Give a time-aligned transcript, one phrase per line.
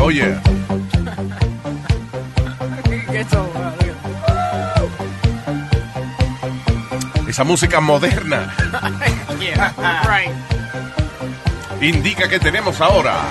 [0.00, 0.40] Oh, yeah.
[7.28, 8.56] Esa música moderna
[11.82, 13.24] indica que tenemos ahora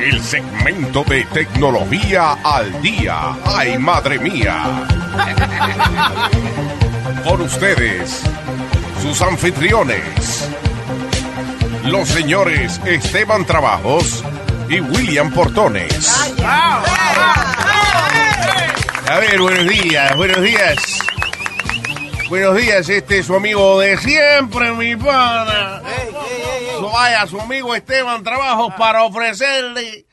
[0.00, 3.36] el segmento de tecnología al día.
[3.44, 4.84] ¡Ay, madre mía!
[7.24, 8.24] Con ustedes,
[9.00, 10.45] sus anfitriones,
[11.86, 14.24] los señores Esteban Trabajos
[14.68, 16.34] y William Portones.
[19.08, 20.76] A ver, buenos días, buenos días.
[22.28, 25.80] Buenos días, este es su amigo de siempre, mi pana.
[26.92, 30.05] Vaya, su amigo Esteban Trabajos para ofrecerle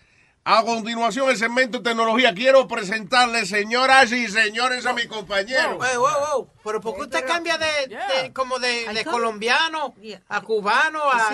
[0.45, 2.33] a continuación el segmento de tecnología.
[2.33, 5.77] Quiero presentarle, señoras y señores, a mi compañero.
[5.77, 6.49] Wow, wow, wow.
[6.65, 9.93] Pero ¿por qué usted cambia de, de- como de, de colombiano
[10.29, 11.33] a cubano a...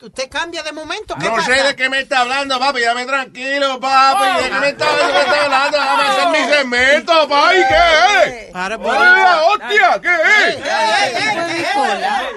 [0.00, 1.14] Usted cambia de momento.
[1.20, 1.54] ¿qué No pasa?
[1.54, 2.80] sé de qué me está hablando, papi.
[2.82, 4.42] Dame tranquilo, papi.
[4.44, 5.78] ¿De qué me está, de qué me está hablando?
[5.78, 7.56] Déjame hacer mi segmento, papi.
[7.68, 8.52] ¿Qué es?
[8.52, 10.00] Para, ¡Hola, hostia!
[10.00, 10.16] ¿Qué
[10.48, 10.58] es?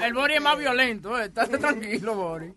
[0.03, 1.25] El Bori es más violento, eh.
[1.25, 2.53] Estate tranquilo, Bori.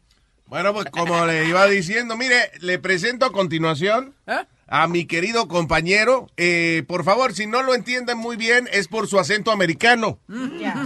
[0.48, 4.44] Bueno, pues como le iba diciendo, mire, le presento a continuación ¿Eh?
[4.66, 6.27] a mi querido compañero.
[6.38, 10.19] Eh, por favor, si no lo entienden muy bien, es por su acento americano.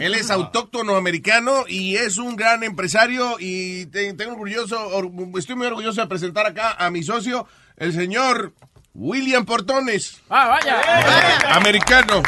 [0.01, 5.55] Él es autóctono americano y es un gran empresario y te- tengo orgulloso, or- estoy
[5.55, 7.47] muy orgulloso de presentar acá a mi socio,
[7.77, 8.53] el señor
[8.95, 11.55] William Portones, Ah, vaya.
[11.57, 12.23] americano.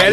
[0.00, 0.12] ¿Qué,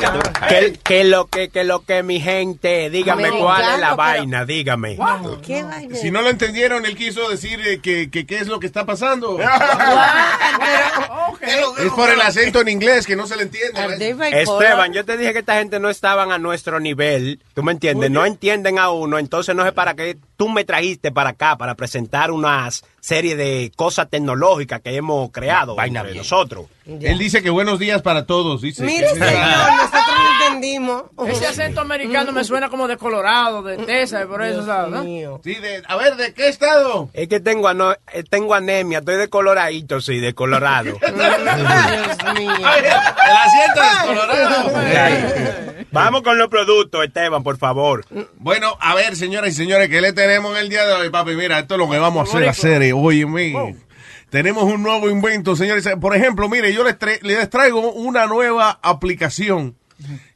[0.50, 2.90] qué- qué lo que, qué lo que, mi gente?
[2.90, 4.98] Dígame cuál es la pero- vaina, dígame.
[5.46, 5.96] ¿Qué vaina?
[5.96, 8.86] Si no lo entendieron, él quiso decir eh, que que qué es lo que está
[8.86, 9.38] pasando.
[11.80, 14.16] Es por el acento en inglés que no se le entiende.
[14.42, 18.10] Esteban, yo te dije que esta gente no estaban a nuestro nivel, ¿tú me entiendes?
[18.12, 21.76] No entienden a uno, entonces no sé para qué tú me trajiste para acá para
[21.76, 22.66] presentar una
[23.08, 26.23] serie de cosas tecnológicas que hemos creado Vaina entre bien.
[26.23, 26.66] nosotros.
[26.86, 28.84] Él dice que buenos días para todos, dice.
[28.84, 29.32] Mire, señor,
[29.78, 31.04] nosotros no entendimos.
[31.30, 34.92] Ese acento americano me suena como de Colorado, de Texas, por eso, ¿sabes?
[34.92, 35.04] no?
[35.06, 35.40] Mío.
[35.42, 37.10] Sí, de- a ver, ¿de qué estado?
[37.14, 40.84] Es que tengo, ano- eh, tengo anemia, estoy de coloradito, sí, de colorado.
[41.00, 42.52] Dios mío.
[42.58, 45.77] El asiento descolorado.
[46.04, 48.06] Vamos con los productos, Esteban, por favor.
[48.36, 51.32] Bueno, a ver, señoras y señores, ¿qué le tenemos en el día de hoy, papi?
[51.36, 53.76] Mira, esto es lo que vamos a hacer, hacer, óyeme.
[54.30, 55.88] Tenemos un nuevo invento, señores.
[56.02, 59.78] Por ejemplo, mire, yo les, tra- les traigo una nueva aplicación,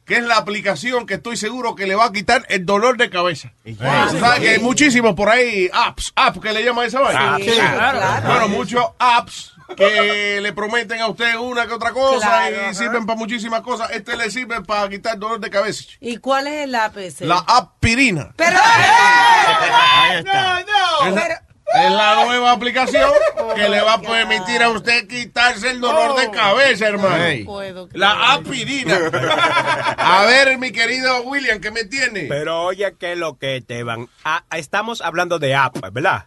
[0.06, 3.10] que es la aplicación que estoy seguro que le va a quitar el dolor de
[3.10, 3.52] cabeza.
[3.64, 7.36] Tú sabes que hay muchísimos por ahí, apps, apps que le llaman esa vaina.
[7.38, 8.26] Sí, claro.
[8.26, 12.74] Bueno, muchos apps que le prometen a usted una que otra cosa Claro, y ajá.
[12.74, 13.90] sirven para muchísimas cosas.
[13.90, 15.84] Este le sirve para quitar dolor de cabeza.
[16.00, 17.20] ¿Y cuál es el APC?
[17.22, 18.32] La aspirina.
[18.36, 18.58] Pero,
[20.18, 20.60] Es la,
[21.74, 23.10] es la nueva aplicación
[23.54, 27.16] que le va a permitir a usted quitarse el dolor de cabeza, hermano.
[27.16, 27.88] no puedo.
[27.92, 28.98] La aspirina.
[29.96, 32.26] A ver, mi querido William, ¿qué me tiene?
[32.28, 34.08] Pero oye, ¿qué es lo que, Esteban?
[34.24, 36.26] Ah, estamos hablando de app, ¿verdad?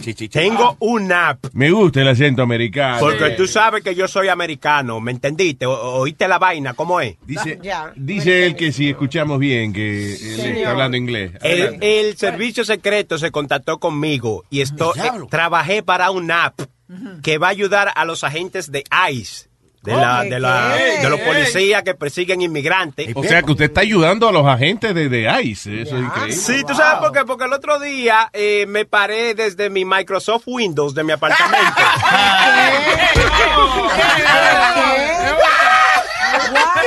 [0.00, 0.12] Sí.
[0.14, 0.28] Sí.
[0.28, 1.46] Tengo un app.
[1.52, 2.98] Me gusta el acento americano.
[3.00, 5.66] Porque tú sabes que yo soy americano, ¿me entendiste?
[5.66, 6.74] O- ¿Oíste la vaina?
[6.74, 7.16] ¿Cómo es?
[7.26, 7.92] Dice, Ya.
[7.96, 11.32] dice él que si escuchamos bien, que él está hablando inglés.
[11.42, 16.60] El, el servicio secreto se contactó conmigo y esto, eh, trabajé para una app
[17.22, 19.47] que va a ayudar a los agentes de ICE,
[19.88, 21.02] de, la, de, la- ¿Qué?
[21.02, 23.08] de los policías que persiguen inmigrantes.
[23.14, 25.82] O sea que usted está ayudando a los agentes de, de ICE.
[25.82, 26.32] Eso es increíble.
[26.32, 30.42] Sí, tú sabes por qué, porque el otro día eh, me paré desde mi Microsoft
[30.46, 31.82] Windows de mi apartamento.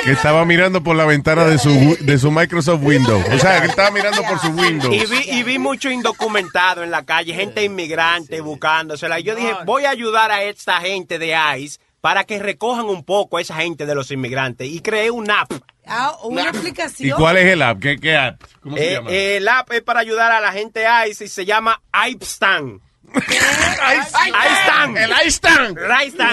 [0.03, 3.23] Que estaba mirando por la ventana de su, de su Microsoft Windows.
[3.33, 4.93] O sea, que estaba mirando por su Windows.
[4.95, 9.19] Y vi, y vi mucho indocumentado en la calle, gente inmigrante buscándosela.
[9.19, 13.03] Y yo dije, voy a ayudar a esta gente de ICE para que recojan un
[13.05, 14.67] poco a esa gente de los inmigrantes.
[14.67, 15.51] Y creé una app.
[15.85, 17.17] Ah, una ¿Y aplicación.
[17.17, 17.79] cuál es el app?
[17.79, 18.41] ¿Qué, qué app?
[18.61, 19.09] ¿Cómo se Eh, llama?
[19.11, 22.81] eh, el app es para ayudar a la gente ICE y se llama IPSTAN.
[23.13, 24.95] IPSTAN.
[24.97, 25.11] El.
[25.25, 25.75] IPSTAN,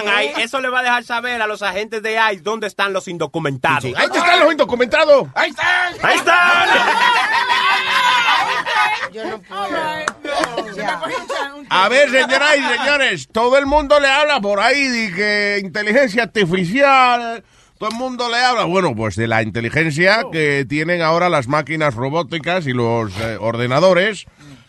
[0.09, 3.09] ahí, eso le va a dejar saber a los agentes de ICE dónde están los
[3.09, 3.85] indocumentados.
[3.97, 5.27] Ahí están los indocumentados.
[5.35, 5.95] ¡Ahí están!
[9.13, 9.67] Yo no puedo.
[10.77, 11.01] Ya.
[11.71, 16.25] A ver, señoras y señores, todo el mundo le habla por ahí de que inteligencia
[16.25, 17.43] artificial,
[17.79, 21.95] todo el mundo le habla, bueno, pues de la inteligencia que tienen ahora las máquinas
[21.95, 24.27] robóticas y los eh, ordenadores,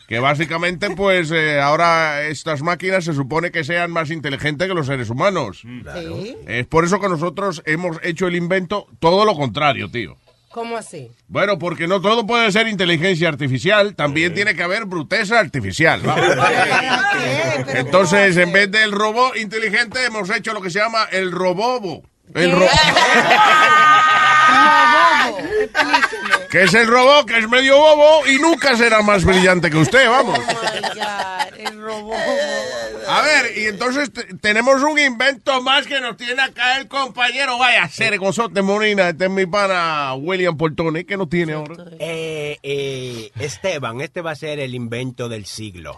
[0.07, 4.87] que básicamente, pues eh, ahora estas máquinas se supone que sean más inteligentes que los
[4.87, 5.61] seres humanos.
[5.61, 6.35] Sí.
[6.47, 10.17] Es por eso que nosotros hemos hecho el invento todo lo contrario, tío.
[10.51, 11.11] ¿Cómo así?
[11.27, 16.01] Bueno, porque no todo puede ser inteligencia artificial, también tiene que haber bruteza artificial.
[17.75, 22.03] Entonces, ¿cómo en vez del robot inteligente, hemos hecho lo que se llama el robobo.
[22.33, 22.65] El ro-.
[26.49, 30.09] que es el robot que es medio bobo y nunca será más brillante que usted,
[30.09, 30.39] vamos.
[30.39, 32.17] Oh my God, el robot.
[33.07, 37.57] A ver, y entonces te- tenemos un invento más que nos tiene acá el compañero.
[37.57, 41.75] Vaya, ser Gonzote Molina, este es mi pana William Portone, que nos tiene ahora.
[41.99, 45.95] Eh, eh, Esteban, este va a ser el invento del siglo.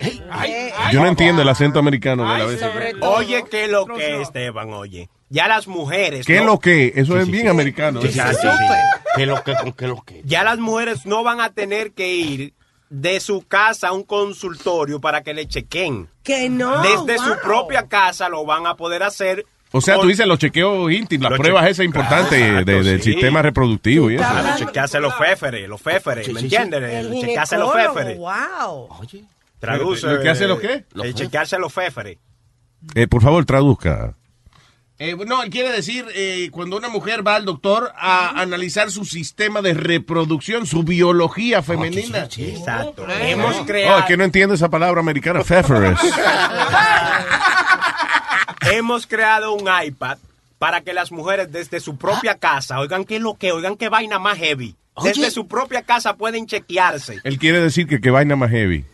[0.92, 2.62] Yo no entiendo el acento americano de la vez.
[3.02, 4.72] Oye, ¿qué lo que, Esteban?
[4.74, 6.26] Oye, ya las mujeres.
[6.28, 6.48] ¿Qué es ¿no?
[6.48, 6.92] lo que?
[6.96, 8.02] Eso es bien americano.
[8.02, 8.12] Sí, ¿eh?
[8.12, 9.00] sí, sí, sí.
[9.16, 10.22] ¿Qué lo que, con qué lo que?
[10.26, 12.54] Ya las mujeres no van a tener que ir
[12.90, 16.10] de su casa a un consultorio para que le chequen.
[16.24, 16.82] Que no.
[16.82, 19.46] Desde su propia casa lo van a poder hacer.
[19.72, 23.02] O sea, tú dices los chequeos íntimos, las Los pruebas esas importantes Claro, de- del
[23.02, 23.14] sí.
[23.14, 24.24] sistema reproductivo y eso.
[24.26, 27.10] Para chequearse los féferes, los féferes, ¿me entiendes?
[27.22, 28.18] Chequearse los féferes.
[28.18, 28.88] wow.
[29.00, 29.24] Oye.
[29.60, 30.08] Traduce.
[30.08, 30.84] ¿El que hace los qué?
[31.02, 32.18] El chequearse los féferes.
[32.96, 34.16] Eh, por favor, traduzca.
[35.04, 39.04] Eh, no, él quiere decir eh, cuando una mujer va al doctor a analizar su
[39.04, 42.28] sistema de reproducción, su biología femenina.
[42.38, 43.08] Exacto.
[43.08, 45.98] Oh, Hemos Oh, creado, es que no entiendo esa palabra americana, feferes.
[48.72, 50.18] hemos creado un iPad
[50.60, 54.20] para que las mujeres desde su propia casa, oigan qué lo que, oigan qué vaina
[54.20, 54.76] más heavy.
[55.04, 55.32] Desde Oye.
[55.32, 57.18] su propia casa pueden chequearse.
[57.24, 58.86] Él quiere decir que qué vaina más heavy.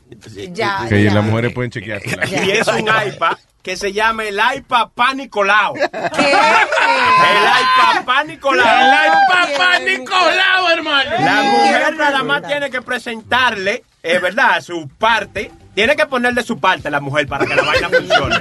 [0.54, 1.14] Ya, Que ya.
[1.14, 2.16] las mujeres pueden chequearse.
[2.46, 3.36] Y es un iPad
[3.68, 5.76] que se llama el iPad Pan Nicolau.
[5.76, 6.32] El ¿Qué?
[6.32, 8.66] iPad Pan Nicolau.
[8.66, 11.12] Papá Nicolau, hermano.
[11.20, 13.84] La mujer nada más tiene que presentarle,
[14.16, 15.52] es verdad, su parte.
[15.76, 18.36] Tiene que ponerle su parte la mujer para que la vaina funcione.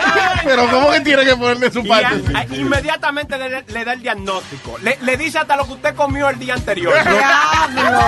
[0.44, 2.20] Pero ¿cómo que tiene que ponerle su parte?
[2.34, 4.76] a- a- inmediatamente le, le da el diagnóstico.
[4.82, 6.92] Le, le dice hasta lo que usted comió el día anterior.
[7.02, 8.00] Diablo.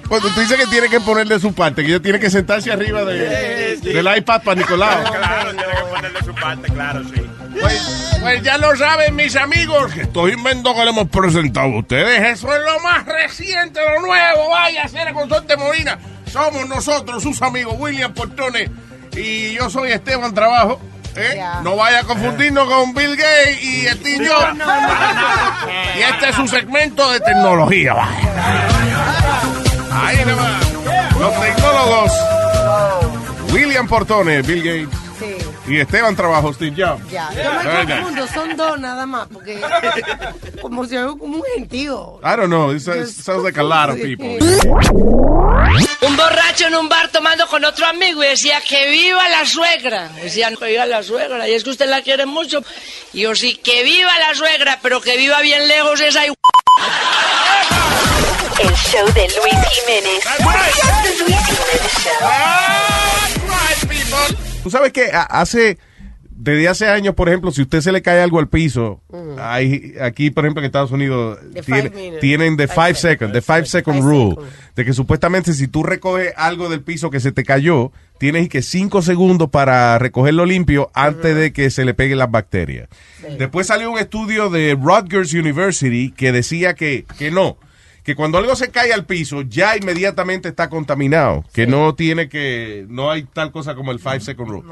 [0.08, 3.04] Cuando tú dices que tiene que ponerle su parte, que ella tiene que sentarse arriba
[3.04, 3.92] de, Sí, sí.
[3.92, 5.04] del iPad para Nicolau.
[5.12, 7.22] Claro, tiene que ponerle su parte, claro, sí.
[7.60, 11.78] Pues, pues ya lo saben, mis amigos, que estos inventos que le hemos presentado a
[11.80, 14.48] ustedes, eso es lo más reciente, lo nuevo.
[14.50, 15.98] Vaya a ser con Consorte Molina.
[16.32, 18.70] Somos nosotros, sus amigos, William Portone
[19.16, 20.80] y yo soy Esteban Trabajo.
[21.16, 21.42] ¿eh?
[21.62, 24.58] No vaya a confundirnos con Bill Gates y Steve Jobs.
[25.96, 27.94] Y este es su segmento de tecnología.
[27.94, 28.18] vaya.
[29.92, 30.60] Ahí va.
[31.18, 32.12] Los tecnólogos.
[33.52, 35.09] William Portone, Bill Gates
[35.70, 37.08] y Esteban Trabajo, Steve Jobs.
[37.10, 37.30] ya.
[37.32, 39.60] Yo me confundo, son dos nada más, porque
[40.62, 42.20] como si yo como un gentío.
[42.22, 42.72] I don't know.
[42.72, 44.38] It sounds, sounds like a lot of people.
[46.02, 50.08] Un borracho en un bar tomando con otro amigo y decía que viva la suegra.
[50.22, 51.48] Decían que viva la suegra.
[51.48, 52.62] Y es que usted la quiere mucho.
[53.12, 56.26] Y yo sí, que viva la suegra, pero que viva bien lejos esa.
[56.26, 56.32] hi-
[58.60, 60.24] El show de Luis Jiménez.
[61.02, 63.39] The Luis Jiménez Show.
[64.62, 65.78] Tú sabes que hace,
[66.30, 69.00] desde hace años, por ejemplo, si usted se le cae algo al piso,
[69.38, 72.20] hay, aquí, por ejemplo, en Estados Unidos, The tiene- five minutes.
[72.20, 74.48] tienen the Five five seconds, the five second Five rule, seconds.
[74.76, 78.60] de que supuestamente si tú recoges algo del piso que se te cayó, tienes que
[78.62, 82.88] cinco segundos para recogerlo limpio antes de que se le peguen las bacterias.
[83.38, 87.56] Después salió un estudio de Rutgers University que decía que, que no,
[88.10, 92.84] que cuando algo se cae al piso ya inmediatamente está contaminado, que no tiene que,
[92.88, 94.68] no hay tal cosa como el five second rule.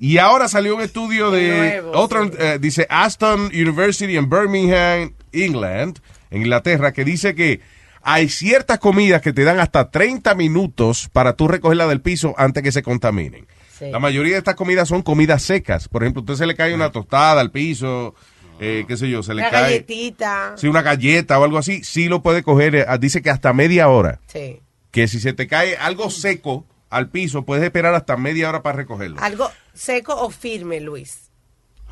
[0.00, 2.32] Y ahora salió un estudio de Nuevo, otro, sí.
[2.36, 6.00] eh, dice Aston University en Birmingham, England,
[6.32, 7.60] en Inglaterra, que dice que
[8.02, 12.64] hay ciertas comidas que te dan hasta 30 minutos para tú recogerla del piso antes
[12.64, 13.46] que se contaminen.
[13.78, 13.88] Sí.
[13.92, 15.86] La mayoría de estas comidas son comidas secas.
[15.86, 18.16] Por ejemplo, usted se le cae una tostada al piso,
[18.60, 20.54] eh, qué sé yo, se le Una cae galletita.
[20.56, 23.88] si una galleta o algo así, sí lo puede coger, eh, dice que hasta media
[23.88, 24.20] hora.
[24.26, 24.60] Sí.
[24.90, 28.76] Que si se te cae algo seco al piso, puedes esperar hasta media hora para
[28.76, 29.20] recogerlo.
[29.20, 31.30] Algo seco o firme, Luis.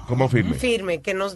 [0.06, 0.54] ¿Cómo firme?
[0.54, 1.26] Firme, que no,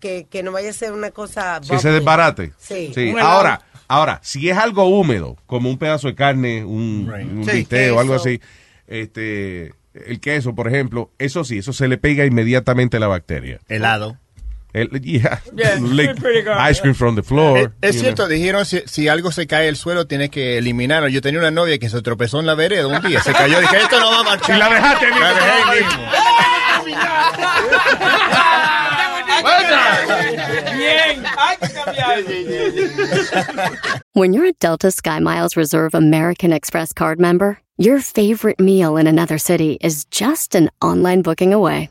[0.00, 1.60] que, que no vaya a ser una cosa...
[1.68, 2.52] Que se desbarate.
[2.58, 2.90] Sí.
[2.96, 3.28] Helado.
[3.28, 7.92] Ahora, ahora, si es algo húmedo, como un pedazo de carne, un, un Sí, bistec
[7.94, 8.28] o algo queso.
[8.28, 8.40] así,
[8.86, 13.60] este, el queso, por ejemplo, eso sí, eso se le pega inmediatamente la bacteria.
[13.68, 14.18] Helado.
[14.72, 16.46] El, yeah, Yeah, lick good.
[16.70, 17.72] ice cream from the floor.
[17.82, 21.08] Es, cierto, dijeron si, si algo se cae al suelo tienes que eliminarlo.
[21.08, 23.76] Yo tenía una novia que se tropezó en la vereda un día, se cayó, dije
[23.78, 24.56] esto no va a marchar.
[24.56, 26.02] Y la dejaste ahí La dejé mismo.
[26.86, 27.02] mismo.
[30.76, 31.24] Bien.
[31.38, 32.24] Hay que cambiar.
[34.14, 39.38] When you're a Delta SkyMiles Reserve American Express card member, your favorite meal in another
[39.38, 41.90] city is just an online booking away.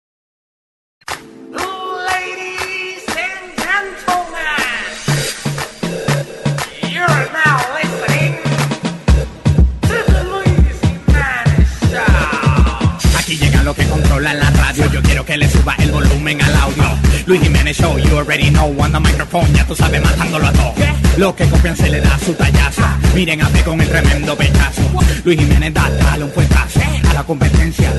[13.75, 14.91] Que controla la radio.
[14.91, 16.83] Yo quiero que le suba el volumen al audio.
[17.25, 18.67] Luis Jiménez Show, you already know.
[18.77, 20.73] On the microphone, ya tú sabes, matándolo a todo.
[21.17, 22.81] Lo que copian se le da su tallazo.
[23.15, 24.81] Miren a ver con el tremendo pechazo.
[25.23, 27.93] Luis Jiménez da, dale un puestazo a la competencia.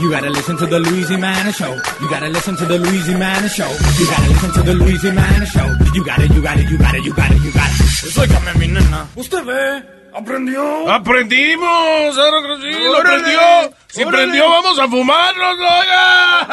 [0.00, 1.74] You gotta listen to the Luis Jimenez Show.
[2.00, 3.68] You gotta listen to the Luis Jimenez Show.
[3.98, 5.66] You gotta listen to the Luis Jimenez Show.
[5.92, 7.74] You gotta, you gotta, you gotta, you gotta, you gotta.
[8.00, 9.06] Pues óigame, mi nena.
[9.16, 9.82] Usted ve,
[10.14, 10.90] aprendió.
[10.90, 12.18] ¡Aprendimos!
[12.18, 12.70] ¡Ahora sí!
[12.84, 13.40] ¡Lo aprendió!
[13.88, 14.24] ¡Si ¡Órale!
[14.24, 16.48] prendió, vamos a fumarnos, oiga!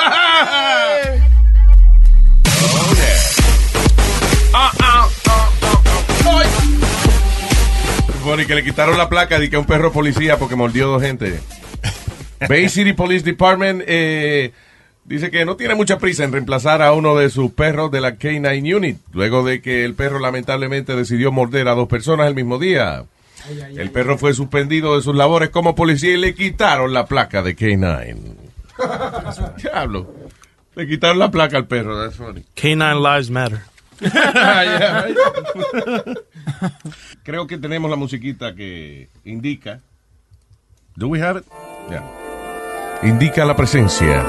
[4.57, 6.43] Ah, ah, ah, ah.
[8.23, 11.01] Bueno, y que le quitaron la placa de que un perro policía porque mordió dos
[11.01, 11.41] gente.
[12.49, 14.53] Bay City Police Department eh,
[15.03, 18.15] dice que no tiene mucha prisa en reemplazar a uno de sus perros de la
[18.15, 22.57] K9 Unit, luego de que el perro lamentablemente decidió morder a dos personas el mismo
[22.57, 23.03] día.
[23.75, 27.55] El perro fue suspendido de sus labores como policía y le quitaron la placa de
[27.55, 28.35] K9.
[29.61, 30.13] Diablo.
[30.75, 32.01] Le quitaron la placa al perro.
[32.01, 32.43] That's funny.
[32.55, 33.61] Canine Lives Matter.
[34.01, 35.05] Yeah.
[37.23, 39.79] Creo que tenemos la musiquita que indica.
[40.95, 41.45] Do we have it?
[41.89, 42.03] Yeah.
[43.03, 44.25] Indica la presencia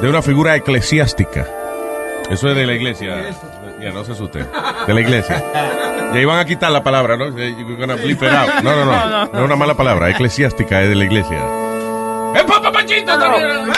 [0.00, 1.46] de una figura eclesiástica.
[2.30, 3.30] Eso es de la iglesia.
[3.80, 4.46] Ya, no se asuste.
[4.86, 5.44] De la iglesia.
[6.12, 7.28] Ya iban a quitar la palabra, ¿no?
[7.36, 8.62] You're gonna bleep it out.
[8.62, 9.26] No, no, no.
[9.26, 10.10] No, es una mala palabra.
[10.10, 11.38] Eclesiástica es de la iglesia.
[12.34, 13.72] ¡Eh, papá Panchito también!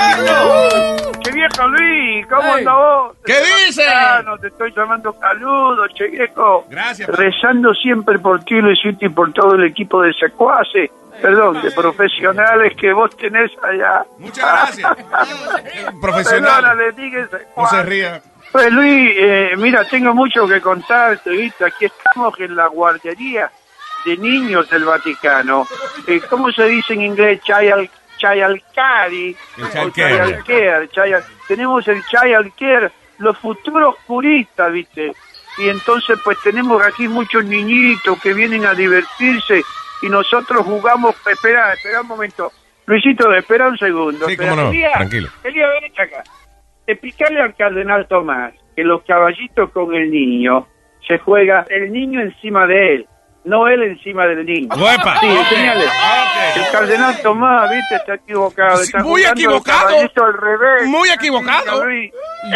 [1.22, 2.26] ¡Che viejo Luis!
[2.26, 3.16] ¿Cómo andás vos?
[3.24, 3.34] ¿Qué
[3.66, 3.84] dice?
[4.24, 6.66] No te estoy llamando caludo, che viejo.
[6.68, 7.08] Gracias.
[7.08, 12.74] Rezando siempre por ti, Luisito, y por todo el equipo de secuaces, perdón, de profesionales
[12.76, 14.04] que vos tenés allá.
[14.18, 14.96] Muchas gracias.
[16.00, 16.76] Profesional.
[17.56, 18.20] No se ría.
[18.52, 21.64] Pues Luis, eh, mira, tengo mucho que contarte, ¿viste?
[21.64, 23.50] Aquí estamos en la guardería
[24.04, 25.66] de niños del Vaticano.
[26.06, 27.40] Eh, ¿Cómo se dice en inglés?
[27.42, 29.28] Child, child care.
[29.56, 30.26] El child care.
[30.26, 35.12] child care, child- Tenemos el child care, los futuros curistas, ¿viste?
[35.58, 39.62] Y entonces pues tenemos aquí muchos niñitos que vienen a divertirse
[40.02, 41.14] y nosotros jugamos...
[41.26, 42.52] Espera, espera un momento.
[42.84, 44.26] Luisito, espera un segundo.
[44.26, 45.28] Sí, Espera, cómo no, quería- tranquilo.
[45.98, 46.22] acá
[46.86, 50.66] explicarle al cardenal Tomás que los caballitos con el niño
[51.06, 53.06] se juega el niño encima de él,
[53.44, 54.68] no él encima del niño.
[54.76, 55.18] ¡Uepa!
[55.20, 55.84] Sí, enseñale.
[56.56, 58.76] El cardenal Tomás, viste, está equivocado.
[58.76, 59.96] Sí, está muy equivocado.
[59.98, 60.86] al revés.
[60.86, 61.84] Muy equivocado.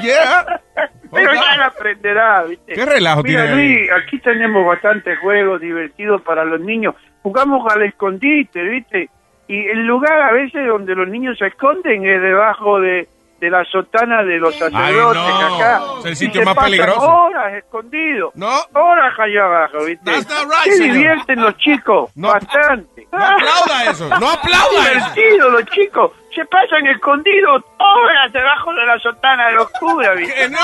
[0.02, 0.60] Yeah.
[1.12, 2.74] Pero ya lo aprenderá, ¿viste?
[2.74, 3.76] ¿Qué relajo Mira, tiene ahí?
[3.78, 6.94] Luis, aquí tenemos bastantes juegos divertidos para los niños.
[7.22, 9.08] Jugamos al escondite, ¿viste?
[9.48, 13.08] Y el lugar a veces donde los niños se esconden es debajo de,
[13.40, 15.56] de la sotana de los sacerdotes no.
[15.56, 15.82] acá.
[16.00, 17.00] Es el sitio más peligroso.
[17.06, 18.32] horas escondidos.
[18.34, 18.48] No.
[18.72, 20.04] Horas allá abajo, ¿viste?
[20.10, 23.06] That's not right, Se divierten los chicos, bastante.
[23.12, 24.08] No aplauda eso.
[24.08, 25.10] No aplauda eso.
[25.14, 26.12] divertido los chicos.
[26.34, 30.34] Se pasan escondidos horas debajo de la sotana de los curas, ¿viste?
[30.34, 30.58] ¡Que no!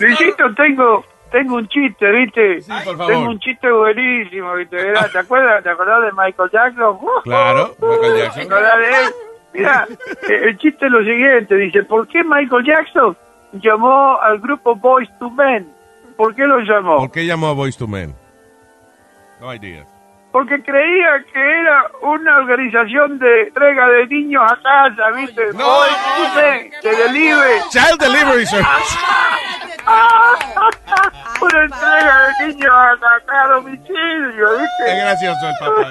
[0.00, 2.58] Luisito, tengo, tengo un chiste, ¿viste?
[2.84, 3.06] por favor.
[3.12, 4.76] Tengo un chiste buenísimo, ¿viste?
[5.12, 6.98] ¿Te acuerdas, ¿Te acordás de Michael Jackson?
[7.24, 8.42] Claro, Michael ¿Te Jackson.
[8.42, 9.12] acordás de él?
[9.52, 9.86] Mira,
[10.28, 13.16] el chiste es lo siguiente, dice, ¿por qué Michael Jackson
[13.52, 15.68] llamó al grupo Boys to Men?
[16.16, 16.98] ¿Por qué lo llamó?
[16.98, 18.14] ¿Por qué llamó a Voice to Men?
[19.40, 19.84] No idea.
[20.30, 25.52] Porque creía que era una organización de entrega de niños a casa, ¿viste?
[25.52, 25.64] No.
[25.64, 27.60] Boys to Men, de delivery.
[27.70, 28.98] Child Delivery Service.
[31.42, 34.84] Una entrega de niños a, domicilio, ¿viste?
[34.86, 35.86] Es gracioso el papá.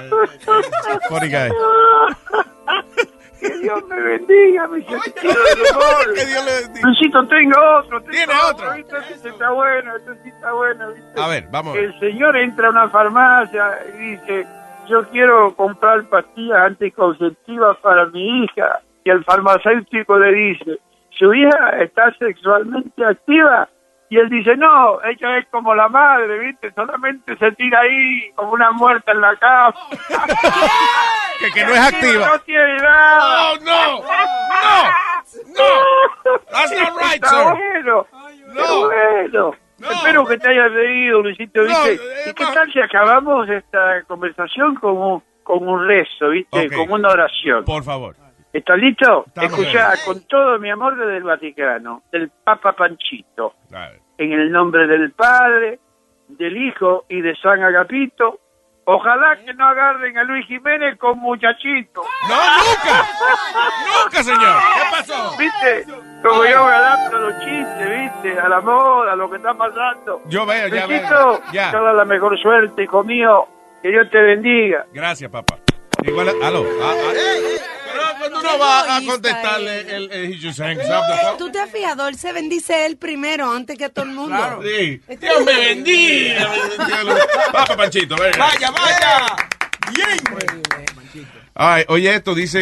[3.42, 6.14] Que Dios me bendiga, mi del humor.
[6.14, 6.88] Que Dios le bendiga.
[6.88, 8.02] Luisito, tengo otro.
[8.04, 8.74] ¿Tiene otro?
[8.76, 8.98] ¿viste?
[9.12, 11.20] Este está bueno, este sí está bueno, ¿viste?
[11.22, 11.76] A ver, vamos.
[11.76, 14.46] El señor entra a una farmacia y dice,
[14.88, 18.82] yo quiero comprar pastillas anticonceptivas para mi hija.
[19.04, 20.80] Y el farmacéutico le dice,
[21.10, 23.68] ¿su hija está sexualmente activa?
[24.12, 26.72] Y él dice, no, ella es como la madre, ¿viste?
[26.74, 29.74] Solamente se tira ahí como una muerta en la cama.
[31.42, 32.28] que, que no es activa.
[32.28, 33.52] No tiene nada.
[33.52, 34.02] Oh, no.
[34.02, 34.92] No.
[35.48, 36.42] No.
[36.52, 37.44] That's not right, Está sir.
[37.84, 38.08] bueno.
[38.54, 38.86] No.
[38.88, 39.52] Bueno.
[39.80, 41.94] Espero que te hayas reído, Luisito, ¿viste?
[42.30, 46.68] ¿Y qué tal si acabamos esta conversación con un, con un rezo, ¿viste?
[46.68, 46.74] Ok.
[46.76, 47.66] Con una oración.
[47.66, 48.16] Por favor.
[48.54, 49.24] ¿Estás listo?
[49.28, 50.02] Estamos Escuchá, ready.
[50.06, 53.56] con todo mi amor desde el Vaticano, del Papa Panchito,
[54.18, 55.80] en el nombre del Padre,
[56.28, 58.40] del Hijo y de San Agapito,
[58.86, 62.02] ojalá que no agarren a Luis Jiménez con muchachito.
[62.28, 63.08] ¡No, nunca!
[64.04, 64.62] ¡Nunca, señor!
[64.76, 65.38] ¿Qué pasó?
[65.38, 65.86] ¿Viste?
[66.24, 68.40] Como yo me adapto a los chistes, ¿viste?
[68.40, 70.22] A la moda, a lo que está pasando.
[70.26, 71.00] Yo veo, ya veo.
[71.00, 71.72] Luisito, Ya.
[71.72, 73.48] toda la mejor suerte, hijo mío.
[73.82, 74.86] Que Dios te bendiga.
[74.94, 75.56] Gracias, papá.
[76.04, 76.64] Igual, aló.
[76.84, 76.94] Ah,
[78.20, 81.38] Pero tú no vas a contestarle el, el, he just hangs up the phone.
[81.38, 84.62] Tú te has fijado, él se bendice él primero antes que todo el mundo.
[84.64, 85.02] Sí.
[85.20, 86.52] Dios me bendiga.
[87.52, 88.38] Papá Panchito, venga.
[88.38, 89.26] Vaya, vaya.
[91.54, 92.60] Ay, oye, esto dice,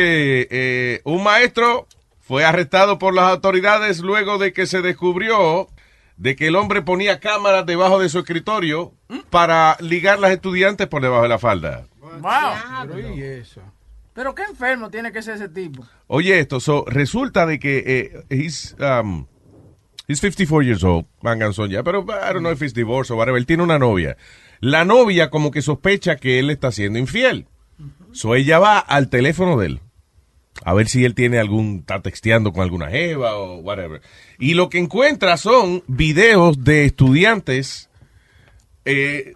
[0.50, 1.88] eh, un maestro
[2.20, 5.68] fue arrestado por las autoridades luego de que se descubrió
[6.18, 8.94] de que el hombre ponía cámaras debajo de su escritorio
[9.30, 11.88] para ligar las estudiantes por debajo de la falda.
[12.02, 12.90] Wow.
[12.94, 13.08] Pero
[14.36, 15.86] qué enfermo tiene que ser ese tipo.
[16.08, 19.28] Oye, esto, so, resulta de que eh, he's, um,
[20.08, 23.40] he's 54 years old, manganzón ya, pero I don't know if he's divorced o whatever,
[23.40, 24.18] él tiene una novia.
[24.60, 27.48] La novia como que sospecha que él está siendo infiel.
[28.12, 29.82] So ella va al teléfono de él.
[30.66, 34.02] A ver si él tiene algún, está texteando con alguna jeva o whatever.
[34.38, 37.90] Y lo que encuentra son videos de estudiantes,
[38.84, 39.36] eh,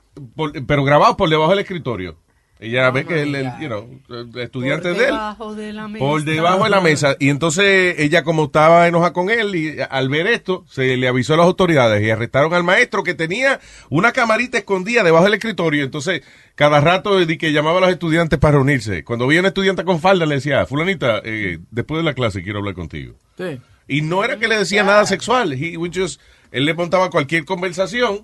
[0.68, 2.18] pero grabados por debajo del escritorio.
[2.63, 6.05] Ella ve que el, el, you know, el estudiante de él Debajo de la mesa.
[6.05, 7.15] por debajo de la mesa.
[7.20, 11.34] Y entonces ella, como estaba enojada con él, y al ver esto, se le avisó
[11.34, 15.84] a las autoridades y arrestaron al maestro que tenía una camarita escondida debajo del escritorio.
[15.84, 16.21] Entonces,
[16.56, 19.04] cada rato di que llamaba a los estudiantes para reunirse.
[19.04, 22.60] Cuando veía un estudiante con falda, le decía, Fulanita, eh, después de la clase quiero
[22.60, 23.15] hablar contigo.
[23.38, 23.60] Sí.
[23.89, 25.52] Y no era que le decía nada sexual.
[25.54, 26.21] He would just-
[26.52, 28.23] él le montaba cualquier conversación.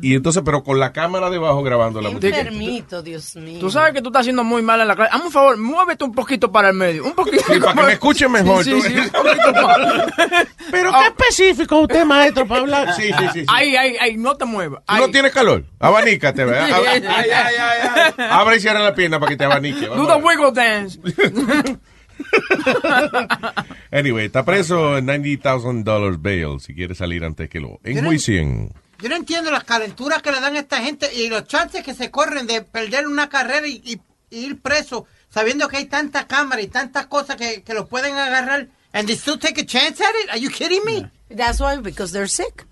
[0.00, 2.38] Y entonces, pero con la cámara debajo grabando la música.
[2.38, 3.58] Enfermito, Dios mío.
[3.60, 5.10] Tú sabes que tú estás haciendo muy mal en la clase.
[5.12, 7.04] Hazme un favor, muévete un poquito para el medio.
[7.04, 7.42] Un poquito.
[7.46, 8.64] Sí, para que me escuchen mejor.
[8.64, 9.78] Sí, sí, sí, un poquito más.
[10.70, 12.94] Pero qué específico usted, maestro, para hablar.
[12.94, 13.40] Sí, sí, sí.
[13.40, 13.46] sí.
[13.48, 14.82] Ahí, ahí, ahí, no te muevas.
[14.86, 15.64] ¿Tú no tienes calor?
[15.78, 16.64] Abanícate, ¿verdad?
[16.72, 18.26] Ay, ay, ay, ay.
[18.30, 19.86] Abre y cierra la pierna para que te abanique.
[19.86, 20.98] Do the wiggle dance.
[23.90, 28.72] Anyway, está preso en $90,000 bail si quiere salir antes que lo enjuicien.
[29.00, 31.94] Yo no entiendo las calenturas que le dan a esta gente y los chances que
[31.94, 36.26] se corren de perder una carrera y, y- y ir preso sabiendo que hay tanta
[36.26, 38.68] cámara y tantas cosas que, que los pueden agarrar.
[38.92, 40.30] And they still take a chance at it?
[40.30, 41.10] Are you kidding me?
[41.34, 42.64] That's why, because they're sick.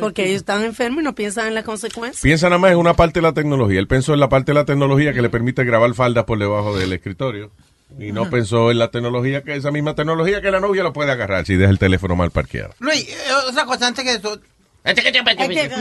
[0.00, 2.22] Porque ellos están enfermos y no piensan en las consecuencias.
[2.22, 3.78] Piensa nada más en una parte de la tecnología.
[3.78, 6.74] Él pensó en la parte de la tecnología que le permite grabar faldas por debajo
[6.78, 7.52] del escritorio.
[7.98, 11.12] Y no pensó en la tecnología, que esa misma tecnología que la novia lo puede
[11.12, 12.74] agarrar si deja el teléfono mal parqueado.
[12.78, 13.14] Luis, eh,
[13.48, 14.40] otra cosa antes que eso.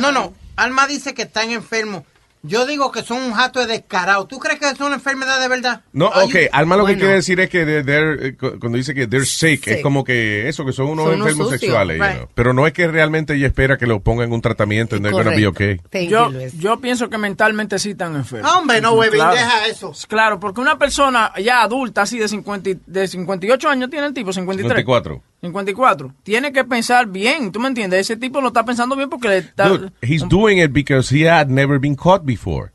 [0.02, 0.34] No, no.
[0.56, 2.04] Alma dice que están enfermos.
[2.48, 4.28] Yo digo que son un jato de descarado.
[4.28, 5.82] ¿Tú crees que es una enfermedad de verdad?
[5.94, 9.08] No, ok, Alma lo que quiere decir es que they're, eh, cu- cuando dice que
[9.08, 11.98] they're sick, es como que eso, que son unos Son enfermos sexuales.
[11.98, 12.18] you right.
[12.18, 12.30] know.
[12.36, 15.18] Pero no es que realmente ella espera que lo pongan en un tratamiento and they're
[15.24, 15.82] gonna be okay.
[16.08, 18.52] Yo, yo pienso que mentalmente sí están enfermos.
[18.54, 19.91] Hombre, no, huevín, deja eso.
[20.08, 24.13] Claro, porque una persona ya adulta, así de, 50, y- de 58 años, tiene el
[24.13, 24.68] tipo, 53.
[24.72, 25.24] 54.
[25.52, 26.14] 54.
[26.24, 28.02] Tiene que pensar bien, ¿tú me entiendes?
[28.02, 29.68] Ese tipo lo está pensando bien porque le está...
[29.70, 32.72] Dude, he's doing it because he had never been caught before.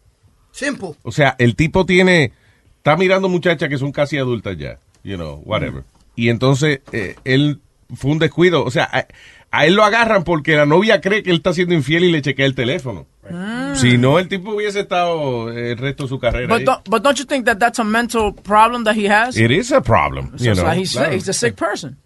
[0.53, 0.97] Simple.
[1.03, 2.33] O sea, el tipo tiene,
[2.79, 5.85] está mirando muchachas que son casi adultas ya, you know, whatever.
[6.17, 7.61] Y entonces eh, él
[7.95, 8.65] fue un descuido.
[8.65, 9.07] O sea, a,
[9.53, 12.23] a él lo agarran porque la novia cree que él está siendo infiel y le
[12.23, 13.07] chequea el teléfono.
[13.29, 13.75] Mm.
[13.77, 16.47] Si no, el tipo hubiese estado eh, el resto de su carrera.
[16.49, 16.65] But ahí.
[16.65, 19.37] don't, but don't you think that that's a mental problem that he has?
[19.37, 20.37] It is a problem.
[20.37, 21.13] So You know, like he's, claro.
[21.13, 21.97] he's a sick person.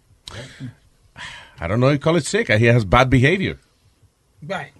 [1.59, 2.49] I don't know, you call it sick.
[2.49, 3.57] He has bad behavior.
[4.41, 4.73] Right.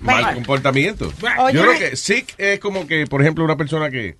[0.00, 1.12] Mal comportamiento.
[1.52, 4.16] Yo creo que sick es como que, por ejemplo, una persona que.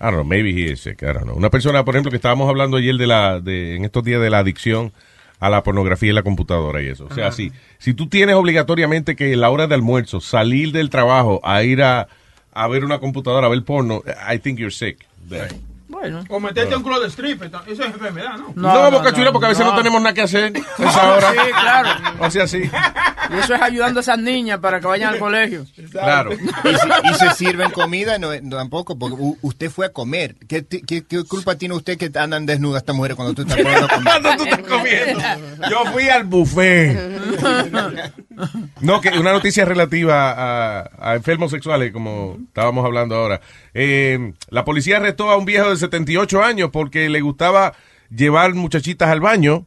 [0.00, 1.36] I don't know, maybe he is sick, I don't know.
[1.36, 4.30] Una persona, por ejemplo, que estábamos hablando ayer de la, de, en estos días de
[4.30, 4.92] la adicción
[5.38, 7.06] a la pornografía y la computadora y eso.
[7.08, 7.36] O sea, Ajá.
[7.36, 11.62] si, si tú tienes obligatoriamente que a la hora de almuerzo salir del trabajo a
[11.62, 12.08] ir a,
[12.52, 15.06] a ver una computadora, a ver porno, I think you're sick.
[15.28, 15.48] there.
[16.02, 16.24] Bueno.
[16.28, 18.52] O meterte a un club de stripper, ta- eso es enfermedad, ¿no?
[18.56, 19.74] No, Boca Chula, porque a veces no.
[19.76, 20.52] tenemos nada que hacer.
[20.78, 21.30] a esa hora.
[21.30, 21.90] Sí, claro.
[22.20, 22.62] O sea, sí.
[23.30, 25.64] Y eso es ayudando a esas niñas para que vayan al colegio.
[25.92, 26.32] Claro.
[26.32, 30.34] Y, si- y se sirven comida, no, no, tampoco, porque usted fue a comer.
[30.48, 33.56] ¿Qué, ti- qué, qué culpa tiene usted que andan desnudas estas mujeres cuando tú estás
[33.62, 34.02] comer?
[34.04, 35.20] Cuando tú estás comiendo.
[35.70, 36.98] Yo fui al buffet.
[38.80, 43.40] No, que una noticia relativa a, a enfermos sexuales, como estábamos hablando ahora.
[43.74, 47.74] Eh, la policía arrestó a un viejo de 78 años porque le gustaba
[48.10, 49.66] llevar muchachitas al baño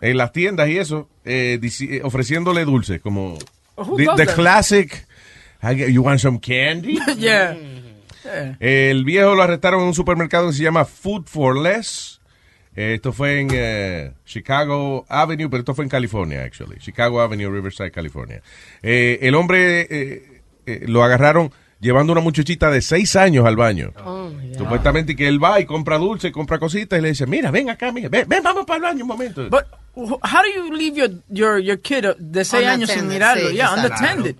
[0.00, 3.38] en las tiendas y eso, eh, eh, ofreciéndole dulces, como
[3.76, 5.06] Who the, classic.
[5.62, 6.98] You want some candy?
[7.18, 7.56] yeah.
[8.24, 8.56] Yeah.
[8.60, 12.20] El viejo lo arrestaron en un supermercado que se llama Food for Less.
[12.74, 16.78] Eh, Esto fue en eh, Chicago Avenue, pero esto fue en California, actually.
[16.78, 18.42] Chicago Avenue, Riverside, California.
[18.82, 23.92] Eh, el hombre eh, eh, lo agarraron llevando una muchachita de seis años al baño.
[24.56, 27.90] Supuestamente que él va y compra dulce, compra cositas y le dice, mira, ven acá,
[27.92, 29.48] mira, ven, ven, vamos para el baño un momento.
[29.50, 33.50] But how do you leave your your your kid de 6 años sin mirarlo?
[33.50, 34.36] sí, yeah, unattended.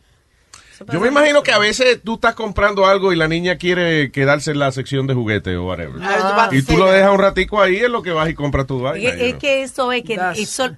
[0.90, 4.50] Yo me imagino que a veces tú estás comprando algo y la niña quiere quedarse
[4.52, 6.00] en la sección de juguetes o whatever.
[6.02, 6.48] Ah.
[6.52, 9.08] y tú lo dejas un ratico ahí, es lo que vas y compras tu vaina.
[9.08, 9.40] Es, you es know.
[9.40, 10.18] que eso es que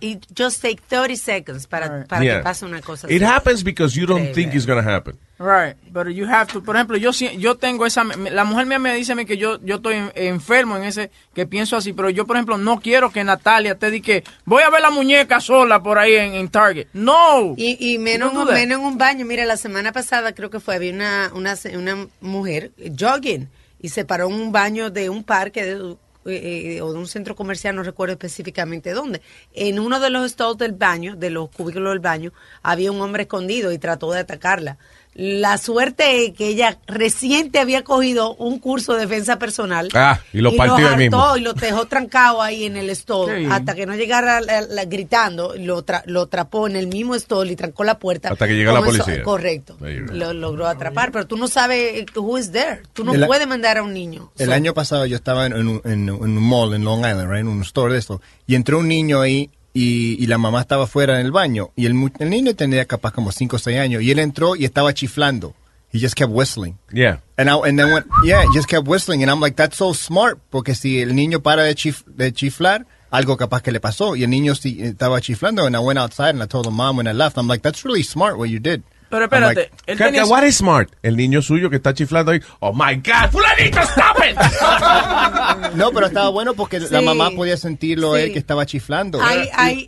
[0.01, 2.39] it, just take 30 seconds para, para Yeah.
[2.39, 3.33] que pase una cosa It así.
[3.33, 4.43] happens because you don't Increíble.
[4.43, 5.17] think it's gonna happen.
[5.37, 8.95] Right, but you have to, por ejemplo, yo yo tengo esa, la mujer mía me
[8.95, 12.37] dice que yo yo estoy en- enfermo en ese, que pienso así, pero yo por
[12.37, 15.99] ejemplo no quiero que Natalia te diga que voy a ver la muñeca sola por
[15.99, 16.87] ahí en, en Target.
[16.93, 17.55] No.
[17.57, 18.53] Y, y menos, that.
[18.55, 19.27] menos en un baño.
[19.27, 23.49] Mira, la semana pasada creo que fue, había una, una, una mujer jogging
[23.83, 27.07] y se paró en un baño de un parque de- eh, eh, o de un
[27.07, 29.21] centro comercial, no recuerdo específicamente dónde.
[29.53, 33.25] En uno de los stalls del baño, de los cubículos del baño, había un hombre
[33.25, 34.79] escondido y trató de atacarla.
[35.15, 39.89] La suerte es que ella reciente había cogido un curso de defensa personal.
[39.95, 41.23] Ah, y lo partió ahí mismo.
[41.23, 43.47] hartó y lo dejó trancado ahí en el stall Sí.
[43.51, 47.51] hasta que no llegara la- la- gritando, lo, tra- lo atrapó en el mismo stall
[47.51, 48.31] y trancó la puerta.
[48.31, 49.23] Hasta que llega la eso- policía.
[49.23, 49.77] correcto.
[49.81, 52.83] Lo logró atrapar, pero tú no sabes eh, who is there.
[52.93, 54.33] Tú no El- puedes mandar a un niño.
[54.37, 57.49] El So- año pasado yo estaba en, en un mall en Long Island, right, en
[57.49, 61.19] un store de esto, y entró un niño ahí y, y la mamá estaba fuera
[61.21, 64.03] en el baño y el, mu- el niño tenía capaz como 5 o 6 años
[64.03, 65.55] y él entró y estaba chiflando.
[65.93, 66.77] He just kept whistling.
[66.93, 67.21] Yeah.
[67.37, 69.23] And, I, and then went, yeah, he just kept whistling.
[69.23, 70.39] And I'm like, that's so smart.
[70.51, 74.17] Porque si el niño para de, chif- de chiflar, algo capaz que le pasó.
[74.17, 75.65] Y el niño sí estaba chiflando.
[75.67, 77.85] And I went outside and I told the mom when I left, I'm like, that's
[77.85, 78.83] really smart what you did.
[79.09, 80.91] Pero espérate, like, él ¿Qué- tenía- qué- what is smart?
[81.03, 82.41] El niño suyo que está chiflando ahí.
[82.59, 84.37] Oh my God, fulanito, stop it.
[85.77, 88.23] no, pero estaba bueno porque la mamá podía sentirlo Sí.
[88.23, 89.19] él que estaba chiflando.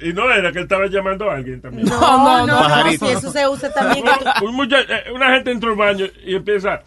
[0.01, 1.87] Y no era que él estaba llamando a alguien también.
[1.88, 3.07] no, no, no, Pajarito.
[3.07, 4.05] si eso se usa también.
[4.42, 6.81] Un mucha- eh, una gente entró al baño y empieza.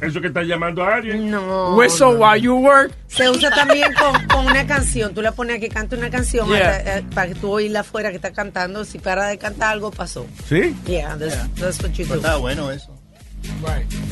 [0.00, 1.30] Eso que está llamando a alguien.
[1.30, 1.74] No.
[1.76, 2.92] Whistle while you work.
[3.08, 5.12] Se usa también con, con una canción.
[5.12, 6.70] Tú la pones a que cante una canción Yeah.
[6.76, 8.84] hasta, eh, para que tú oírla afuera que está cantando.
[8.84, 10.26] Si para de cantar algo, pasó.
[10.48, 10.74] ¿Sí?
[10.86, 12.08] Yeah, that's, that's what you do.
[12.10, 12.93] Pero estaba bueno eso.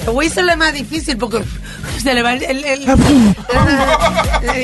[0.06, 1.42] El whistle es más difícil porque
[2.02, 2.42] se le va el...
[2.42, 2.84] el- el-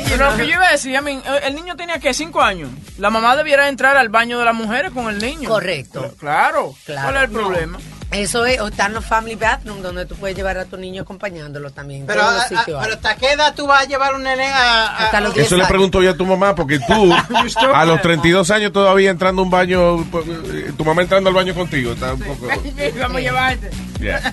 [0.09, 2.71] Pero lo que yo iba a decir, I mean, el niño tenía que 5 años.
[2.99, 5.49] La mamá debiera entrar al baño de las mujeres con el niño.
[5.49, 6.15] Correcto.
[6.19, 6.75] Claro.
[6.85, 7.03] Claro.
[7.13, 7.33] ¿Cuál es el
[7.73, 7.79] No.
[8.11, 11.71] Eso es, o están los family bathrooms donde tú puedes llevar a tu niño acompañándolo
[11.71, 12.07] también.
[12.07, 14.97] Pero, a- a- pero ¿hasta qué edad tú vas a llevar un nene a, a-
[15.05, 15.69] Hasta los 10 Eso le años.
[15.71, 17.13] pregunto yo a tu mamá, porque tú,
[17.75, 21.35] a los 32 años todavía entrando a un baño, pues, eh, tu mamá entrando al
[21.37, 22.47] baño contigo, está un poco...
[22.99, 23.71] Vamos a llevarte.
[24.01, 24.33] Yeah.